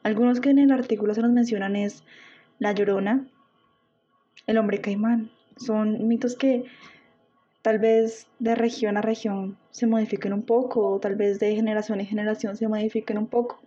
[0.02, 2.02] Algunos que en el artículo se nos mencionan es
[2.58, 3.28] la Llorona,
[4.48, 5.30] el hombre caimán.
[5.58, 6.64] Son mitos que
[7.62, 12.00] tal vez de región a región se modifiquen un poco, o tal vez de generación
[12.00, 13.60] en generación se modifiquen un poco,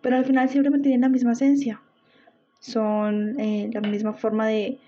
[0.00, 1.80] pero al final siempre mantienen la misma esencia.
[2.60, 4.78] Son eh, la misma forma de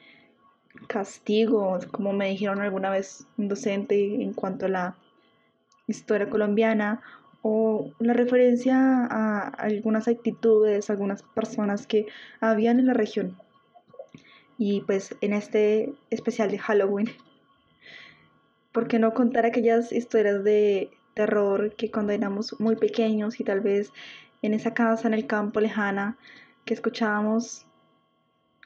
[0.88, 4.96] castigo, como me dijeron alguna vez un docente en cuanto a la
[5.86, 7.00] historia colombiana,
[7.42, 8.76] o la referencia
[9.10, 12.06] a algunas actitudes, algunas personas que
[12.40, 13.36] habían en la región.
[14.58, 17.08] Y pues en este especial de Halloween,
[18.72, 23.60] ¿por qué no contar aquellas historias de terror que cuando éramos muy pequeños y tal
[23.60, 23.90] vez
[24.42, 26.16] en esa casa en el campo lejana
[26.64, 27.66] que escuchábamos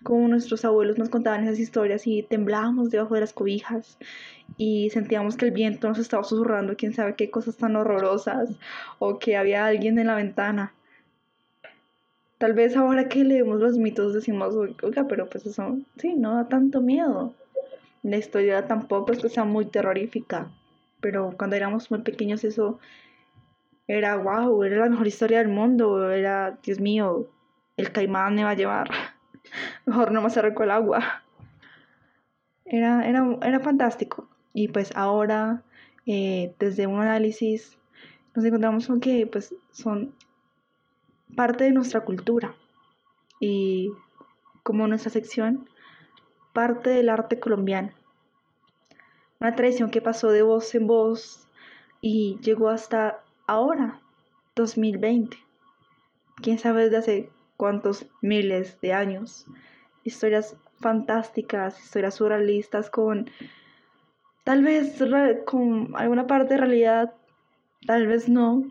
[0.03, 3.99] como nuestros abuelos nos contaban esas historias y temblábamos debajo de las cobijas
[4.57, 8.51] y sentíamos que el viento nos estaba susurrando quién sabe qué cosas tan horrorosas
[8.99, 10.75] o que había alguien en la ventana.
[12.39, 16.49] Tal vez ahora que leemos los mitos decimos, oiga, pero pues eso, sí, no da
[16.49, 17.35] tanto miedo.
[18.03, 20.51] La historia tampoco es que sea muy terrorífica,
[21.01, 22.79] pero cuando éramos muy pequeños eso
[23.89, 27.29] era wow, era la mejor historia del mundo, era, Dios mío,
[27.77, 28.91] el caimán me va a llevar.
[29.87, 31.23] Mejor no me acerco el agua.
[32.65, 34.29] Era, era, era fantástico.
[34.53, 35.63] Y pues ahora,
[36.05, 37.79] eh, desde un análisis,
[38.35, 40.15] nos encontramos con que pues, son
[41.37, 42.55] parte de nuestra cultura.
[43.39, 43.93] Y
[44.63, 45.69] como nuestra sección,
[46.53, 47.93] parte del arte colombiano.
[49.39, 51.47] Una tradición que pasó de voz en voz
[52.01, 54.01] y llegó hasta ahora,
[54.55, 55.37] 2020.
[56.43, 59.47] Quién sabe desde hace cuántos miles de años.
[60.05, 63.31] Historias fantásticas, historias surrealistas con
[64.45, 65.03] tal vez
[65.47, 67.15] con alguna parte de realidad,
[67.87, 68.65] tal vez no,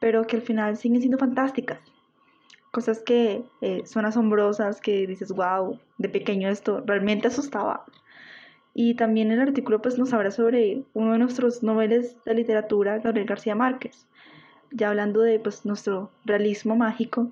[0.00, 1.80] pero que al final siguen siendo fantásticas.
[2.72, 7.84] Cosas que eh, son asombrosas, que dices, wow, de pequeño esto realmente asustaba.
[8.74, 13.26] Y también el artículo pues nos habla sobre uno de nuestros noveles de literatura, Gabriel
[13.26, 14.06] García Márquez,
[14.70, 17.30] ya hablando de pues nuestro realismo mágico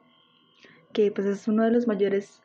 [0.92, 2.42] que pues es uno de los mayores,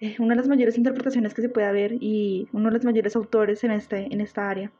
[0.00, 3.16] eh, una de las mayores interpretaciones que se puede haber y uno de los mayores
[3.16, 4.72] autores en, este, en esta área,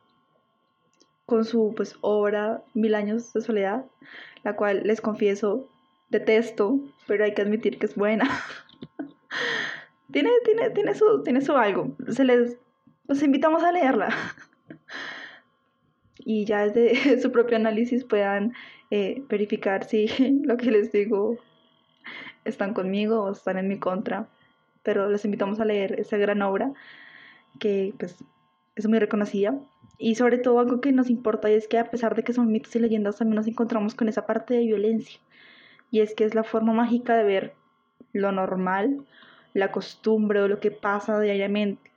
[1.26, 3.84] con su pues obra Mil años de soledad,
[4.42, 5.68] la cual les confieso
[6.08, 8.28] detesto, pero hay que admitir que es buena.
[10.12, 12.58] tiene, tiene, tiene, su, tiene su algo, se les,
[13.10, 14.08] los invitamos a leerla.
[16.20, 18.54] y ya desde su propio análisis puedan
[18.92, 20.06] eh, verificar si
[20.44, 21.36] lo que les digo
[22.44, 24.28] están conmigo o están en mi contra,
[24.84, 26.72] pero les invitamos a leer esa gran obra
[27.58, 28.24] que pues
[28.76, 29.58] es muy reconocida.
[29.98, 32.74] Y sobre todo algo que nos importa es que a pesar de que son mitos
[32.76, 35.18] y leyendas también nos encontramos con esa parte de violencia.
[35.90, 37.54] Y es que es la forma mágica de ver
[38.12, 39.04] lo normal,
[39.52, 41.89] la costumbre o lo que pasa diariamente,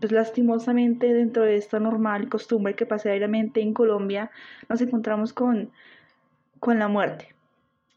[0.00, 4.30] pues lastimosamente dentro de esta normal costumbre que pasa diariamente en Colombia,
[4.68, 5.70] nos encontramos con,
[6.58, 7.34] con la muerte.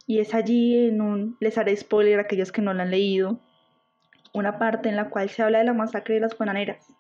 [0.06, 3.40] Y es allí en un, les haré spoiler a aquellos que no lo han leído,
[4.34, 6.94] una parte en la cual se habla de la masacre de las bananeras.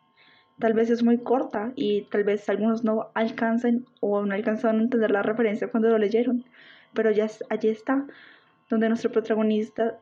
[0.60, 4.84] Tal vez es muy corta y tal vez algunos no alcancen o no alcanzaron a
[4.84, 6.44] entender la referencia cuando lo leyeron,
[6.94, 8.06] pero ya allí está,
[8.70, 10.00] donde nuestro protagonista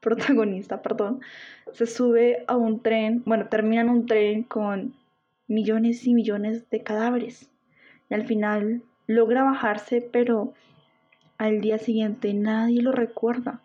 [0.00, 1.20] protagonista, perdón,
[1.72, 4.94] se sube a un tren, bueno, termina en un tren con
[5.48, 7.50] millones y millones de cadáveres.
[8.08, 10.54] Y al final logra bajarse, pero
[11.38, 13.60] al día siguiente nadie lo recuerda.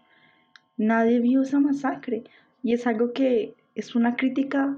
[0.77, 2.23] Nadie vio esa masacre.
[2.63, 4.77] Y es algo que es una crítica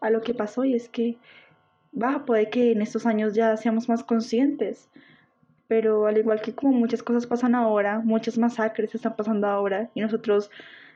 [0.00, 1.18] a lo que pasó y es que,
[2.00, 4.88] va, puede que en estos años ya seamos más conscientes.
[5.68, 10.00] Pero al igual que como muchas cosas pasan ahora, muchas masacres están pasando ahora y
[10.00, 10.50] nosotros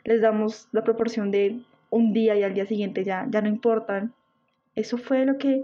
[0.05, 4.15] les damos la proporción de un día y al día siguiente ya, ya no importan.
[4.75, 5.63] Eso fue lo que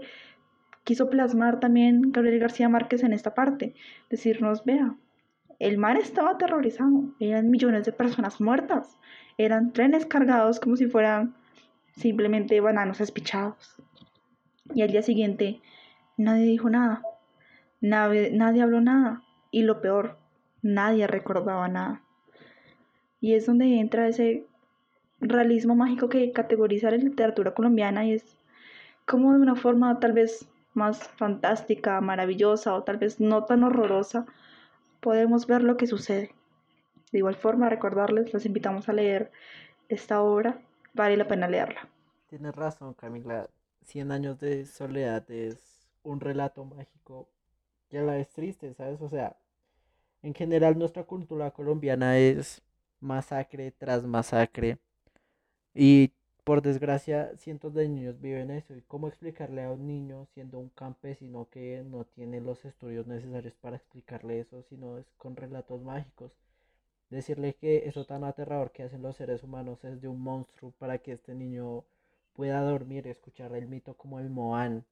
[0.83, 3.75] quiso plasmar también Gabriel García Márquez en esta parte,
[4.09, 4.95] decirnos, vea,
[5.59, 8.97] el mar estaba aterrorizado, eran millones de personas muertas,
[9.37, 11.35] eran trenes cargados como si fueran
[11.95, 13.75] simplemente bananos espichados.
[14.73, 15.61] Y al día siguiente
[16.17, 17.03] nadie dijo nada,
[17.79, 20.17] nadie, nadie habló nada, y lo peor,
[20.61, 22.01] nadie recordaba nada.
[23.21, 24.45] Y es donde entra ese
[25.21, 28.37] realismo mágico que categoriza la literatura colombiana y es
[29.05, 34.25] como de una forma tal vez más fantástica, maravillosa o tal vez no tan horrorosa,
[34.99, 36.31] podemos ver lo que sucede.
[37.11, 39.31] De igual forma, recordarles, los invitamos a leer
[39.89, 40.61] esta obra,
[40.93, 41.87] vale la pena leerla.
[42.29, 43.49] Tienes razón, Camila.
[43.83, 47.27] Cien años de soledad es un relato mágico
[47.89, 49.01] que a la vez triste, ¿sabes?
[49.01, 49.35] O sea,
[50.23, 52.61] en general nuestra cultura colombiana es
[53.01, 54.77] masacre tras masacre.
[55.73, 56.11] Y
[56.43, 58.75] por desgracia, cientos de niños viven eso.
[58.75, 63.53] ¿Y cómo explicarle a un niño siendo un campesino que no tiene los estudios necesarios
[63.61, 66.31] para explicarle eso, sino es con relatos mágicos?
[67.09, 70.97] Decirle que eso tan aterrador que hacen los seres humanos es de un monstruo para
[70.99, 71.83] que este niño
[72.33, 74.85] pueda dormir y escuchar el mito como el Moan,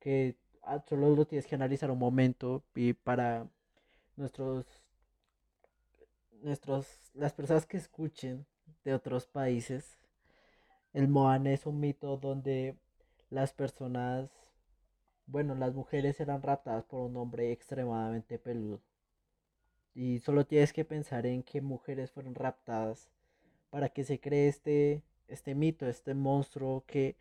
[0.00, 3.46] que ah, solo lo tienes que analizar un momento y para
[4.16, 4.81] nuestros
[6.42, 8.46] nuestros, las personas que escuchen
[8.84, 9.98] de otros países,
[10.92, 12.76] el Moan es un mito donde
[13.30, 14.30] las personas,
[15.26, 18.80] bueno, las mujeres eran raptadas por un hombre extremadamente peludo.
[19.94, 23.08] Y solo tienes que pensar en qué mujeres fueron raptadas
[23.70, 27.16] para que se cree este, este mito, este monstruo que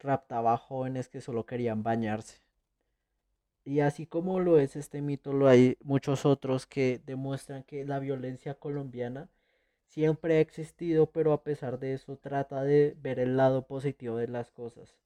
[0.00, 2.38] raptaba jóvenes que solo querían bañarse.
[3.64, 7.98] Y así como lo es este mito, lo hay muchos otros que demuestran que la
[7.98, 9.28] violencia colombiana
[9.88, 14.28] siempre ha existido, pero a pesar de eso trata de ver el lado positivo de
[14.28, 14.96] las cosas.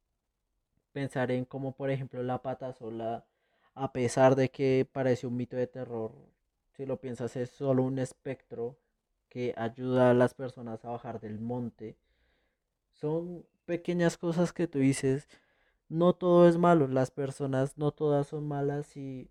[0.93, 3.25] Pensar en como por ejemplo la pata sola,
[3.75, 6.13] a pesar de que parece un mito de terror,
[6.73, 8.77] si lo piensas es solo un espectro
[9.29, 11.97] que ayuda a las personas a bajar del monte.
[12.93, 15.29] Son pequeñas cosas que tú dices,
[15.89, 19.31] no todo es malo, las personas no todas son malas y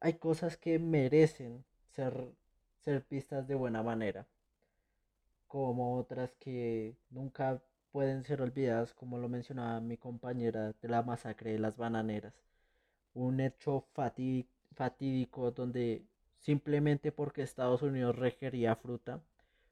[0.00, 2.32] hay cosas que merecen ser,
[2.80, 4.26] ser vistas de buena manera,
[5.46, 11.52] como otras que nunca pueden ser olvidadas, como lo mencionaba mi compañera de la masacre
[11.52, 12.34] de las bananeras,
[13.14, 13.84] un hecho
[14.74, 16.04] fatídico donde
[16.38, 19.20] simplemente porque Estados Unidos requería fruta,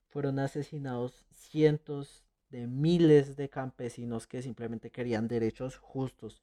[0.08, 6.42] fueron asesinados cientos de miles de campesinos que simplemente querían derechos justos.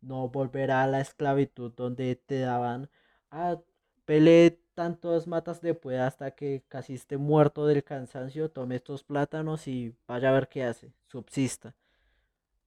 [0.00, 2.90] No volver a la esclavitud donde te daban
[3.30, 3.60] a
[4.04, 9.66] pele tantos matas de pueda hasta que casi esté muerto del cansancio, tome estos plátanos
[9.68, 11.74] y vaya a ver qué hace, subsista.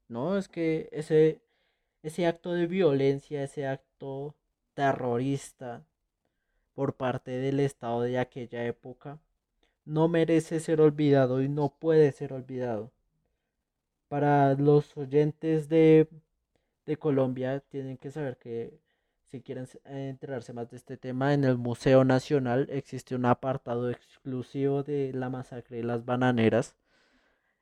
[0.07, 1.41] No, es que ese,
[2.03, 4.36] ese acto de violencia, ese acto
[4.73, 5.86] terrorista
[6.73, 9.19] por parte del Estado de aquella época,
[9.89, 12.91] no merece ser olvidado y no puede ser olvidado.
[14.07, 16.07] Para los oyentes de,
[16.99, 18.79] Colombia tienen que saber que
[19.29, 24.83] si quieren enterarse más de este tema, en el Museo Nacional existe un apartado exclusivo
[24.83, 26.75] de la masacre de las bananeras,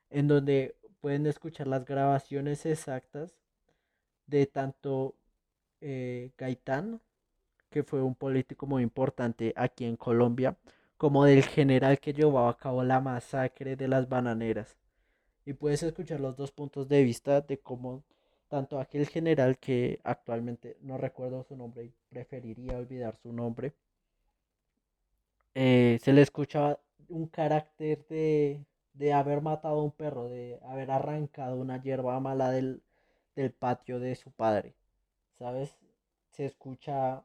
[0.09, 3.37] en donde pueden escuchar las grabaciones exactas
[4.27, 5.15] de tanto
[5.81, 7.01] eh, Gaitán,
[7.69, 10.57] que fue un político muy importante aquí en Colombia,
[10.97, 14.75] como del general que llevaba a cabo la masacre de las bananeras.
[15.45, 18.03] Y puedes escuchar los dos puntos de vista de cómo
[18.49, 23.73] tanto aquel general que actualmente no recuerdo su nombre y preferiría olvidar su nombre,
[25.55, 26.79] eh, se le escuchaba
[27.09, 32.51] un carácter de, de haber matado a un perro, de haber arrancado una hierba mala
[32.51, 32.81] del,
[33.35, 34.75] del patio de su padre.
[35.39, 35.75] ¿Sabes?
[36.31, 37.23] Se escucha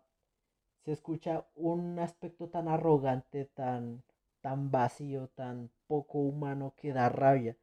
[0.85, 4.03] se escucha un aspecto tan arrogante, tan
[4.43, 7.57] tan vacío, tan poco humano que da rabia.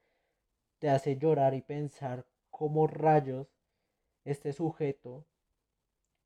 [0.79, 3.47] Te hace llorar y pensar cómo rayos
[4.23, 5.25] este sujeto,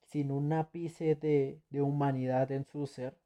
[0.03, 3.17] sin un ápice de, de humanidad en su ser,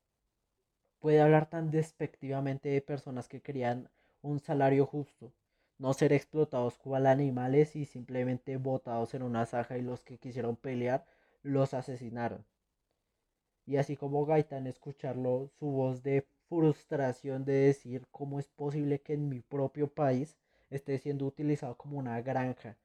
[1.00, 3.90] puede hablar tan despectivamente de personas que querían
[4.22, 5.34] un salario justo,
[5.78, 10.56] no ser explotados como animales y simplemente botados en una zaja y los que quisieron
[10.56, 11.06] pelear
[11.44, 12.46] los asesinaron.
[13.68, 19.14] Y así como Gaitán escucharlo, su voz de frustración de decir cómo es posible que
[19.14, 20.38] en mi propio país
[20.70, 22.78] esté siendo utilizado como una granja.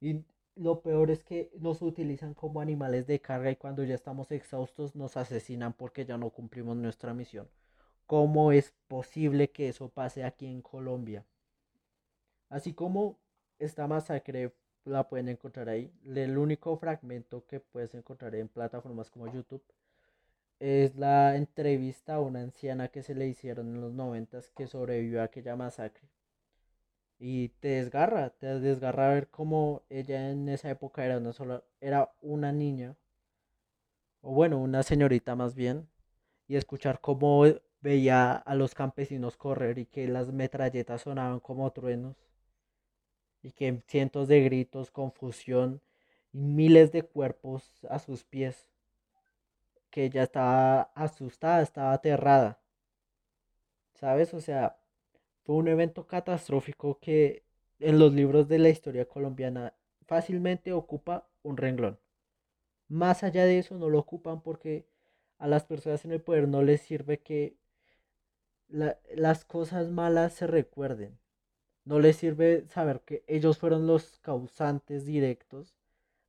[0.00, 0.24] Y
[0.56, 4.96] lo peor es que nos utilizan como animales de carga y cuando ya estamos exhaustos
[4.96, 7.48] nos asesinan porque ya no cumplimos nuestra misión.
[8.06, 11.24] ¿Cómo es posible que eso pase aquí en Colombia?
[12.48, 13.18] Así como
[13.60, 14.52] esta masacre
[14.84, 19.62] la pueden encontrar ahí, el único fragmento que puedes encontrar en plataformas como YouTube
[20.62, 25.20] es la entrevista a una anciana que se le hicieron en los noventas que sobrevivió
[25.20, 26.08] a aquella masacre.
[27.18, 32.12] Y te desgarra, te desgarra ver cómo ella en esa época era una sola, era
[32.20, 32.96] una niña,
[34.20, 35.88] o bueno, una señorita más bien,
[36.46, 37.44] y escuchar cómo
[37.80, 42.16] veía a los campesinos correr y que las metralletas sonaban como truenos,
[43.42, 45.82] y que cientos de gritos, confusión
[46.32, 48.71] y miles de cuerpos a sus pies
[49.92, 52.60] que ella estaba asustada, estaba aterrada.
[53.94, 54.34] ¿Sabes?
[54.34, 54.78] O sea,
[55.44, 57.44] fue un evento catastrófico que
[57.78, 59.74] en los libros de la historia colombiana
[60.06, 61.98] fácilmente ocupa un renglón.
[62.88, 64.86] Más allá de eso no lo ocupan porque
[65.38, 67.56] a las personas en el poder no les sirve que
[68.68, 71.18] las cosas malas se recuerden.
[71.84, 75.74] No les sirve saber que ellos fueron los causantes directos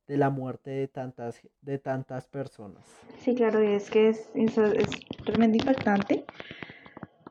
[0.06, 2.84] de la muerte de tantas, de tantas personas.
[3.20, 4.56] Sí, claro, es que es, es,
[5.24, 6.24] realmente impactante.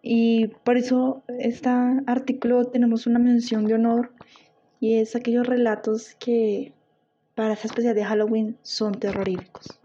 [0.02, 1.70] Y por eso este
[2.08, 4.12] artículo tenemos una mención de honor
[4.80, 6.74] y es aquellos relatos que
[7.36, 9.80] para esa especie de Halloween son terroríficos.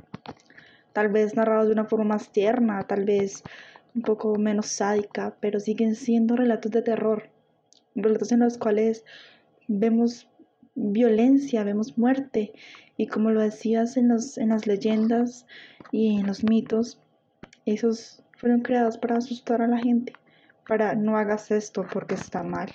[0.92, 3.44] Tal vez narrados de una forma más tierna, tal vez
[3.94, 7.28] un poco menos sádica, pero siguen siendo relatos de terror.
[7.94, 9.04] Relatos en los cuales
[9.68, 10.28] vemos
[10.78, 12.52] violencia, vemos muerte.
[12.96, 15.46] Y como lo decías en, los, en las leyendas
[15.92, 17.00] y en los mitos,
[17.66, 20.12] esos fueron creados para asustar a la gente,
[20.66, 22.70] para no hagas esto porque está mal.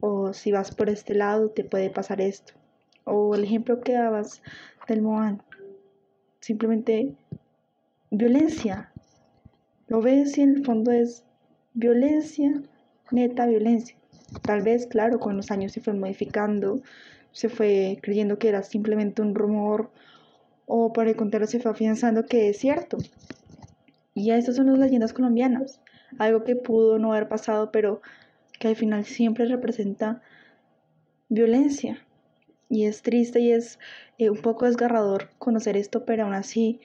[0.00, 2.54] O si vas por este lado te puede pasar esto.
[3.04, 4.42] O el ejemplo que dabas
[4.88, 5.42] del Moan.
[6.40, 7.14] Simplemente
[8.10, 8.92] violencia.
[9.86, 11.24] Lo ves y en el fondo es
[11.74, 12.62] violencia,
[13.10, 13.96] neta violencia.
[14.40, 16.80] Tal vez, claro, con los años se fue modificando,
[17.32, 19.90] se fue creyendo que era simplemente un rumor
[20.66, 22.98] o para el se fue afianzando que es cierto.
[24.14, 25.80] Y estas son las leyendas colombianas,
[26.18, 28.00] algo que pudo no haber pasado, pero
[28.58, 30.22] que al final siempre representa
[31.28, 31.98] violencia.
[32.68, 33.78] Y es triste y es
[34.18, 36.80] eh, un poco desgarrador conocer esto, pero aún así,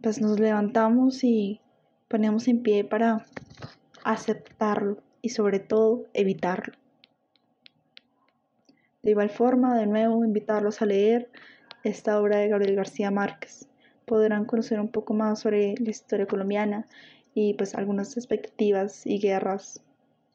[0.00, 1.60] pues nos levantamos y
[2.08, 3.26] ponemos en pie para
[4.04, 6.74] aceptarlo y sobre todo evitarlo.
[9.02, 11.30] De igual forma, de nuevo, invitarlos a leer
[11.82, 13.66] esta obra de Gabriel García Márquez.
[14.04, 16.86] Podrán conocer un poco más sobre la historia colombiana
[17.34, 19.82] y pues algunas expectativas y guerras,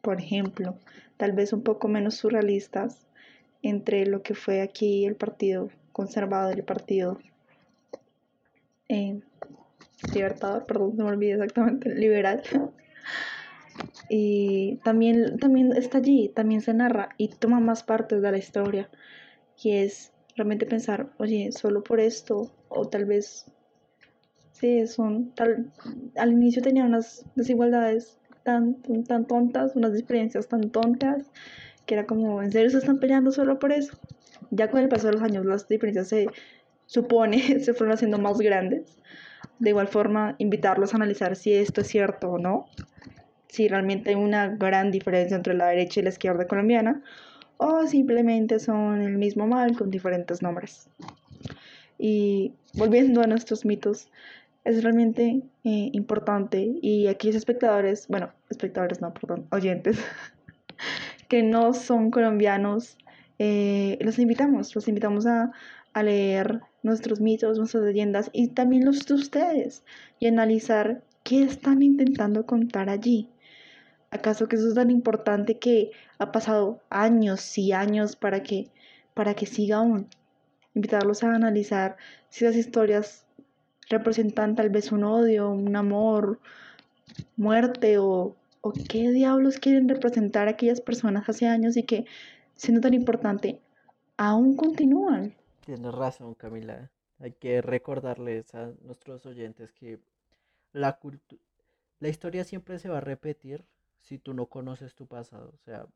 [0.02, 0.76] por ejemplo,
[1.18, 3.06] tal vez un poco menos surrealistas
[3.62, 7.20] entre lo que fue aquí el partido conservador y el partido
[8.88, 9.22] eh,
[10.16, 12.42] libertador, perdón, no me olvidé exactamente, liberal.
[14.10, 18.90] Y también, también está allí, también se narra y toma más partes de la historia.
[19.62, 23.46] Y es realmente pensar, oye, solo por esto, o tal vez,
[24.52, 25.72] sí, son, tal,
[26.16, 31.32] al inicio tenía unas desigualdades tan, tan tontas, unas diferencias tan tontas,
[31.86, 33.98] que era como, ¿en serio se están peleando solo por eso?
[34.52, 36.28] Ya con el paso de los años las diferencias se
[36.86, 38.98] supone se fueron haciendo más grandes.
[39.60, 42.68] De igual forma, invitarlos a analizar si esto es cierto o no,
[43.50, 47.04] si realmente hay una gran diferencia entre la derecha y la izquierda colombiana
[47.58, 50.88] o simplemente son el mismo mal con diferentes nombres.
[51.97, 54.08] Y volviendo a nuestros mitos,
[54.64, 60.00] es realmente eh, importante y aquellos espectadores, bueno, espectadores no, perdón, oyentes,
[61.28, 62.97] que no son colombianos,
[63.39, 65.52] eh, los invitamos, los invitamos a,
[65.93, 69.84] a leer nuestros mitos, nuestras leyendas y también los de ustedes
[70.20, 73.28] y analizar qué están intentando contar allí
[74.12, 78.70] ¿Acaso que eso es tan importante que ha pasado años y años para que,
[79.14, 80.07] para que siga aún?
[80.74, 81.97] Invitarlos a analizar
[82.30, 83.26] si las historias
[83.89, 86.39] representan tal vez un odio, un amor,
[87.36, 92.05] muerte o, o qué diablos quieren representar aquellas personas hace años y que,
[92.55, 93.60] siendo tan importante,
[94.18, 95.36] aún continúan.
[95.66, 96.89] Tienes razón, Camila.
[97.20, 99.99] Hay que recordarles a nuestros oyentes que
[100.72, 100.99] la,
[101.99, 103.66] la historia siempre se va a repetir
[104.02, 105.52] si tú no conoces tu pasado.
[105.54, 105.88] O sea,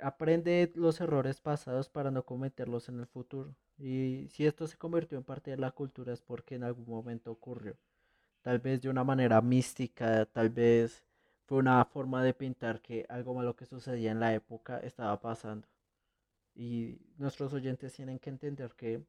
[0.00, 3.54] aprende los errores pasados para no cometerlos en el futuro.
[3.78, 7.30] Y si esto se convirtió en parte de la cultura es porque en algún momento
[7.30, 7.76] ocurrió.
[8.42, 11.04] Tal vez de una manera mística, tal vez
[11.46, 15.66] fue una forma de pintar que algo malo que sucedía en la época estaba pasando.
[16.54, 19.02] Y nuestros oyentes tienen que entender que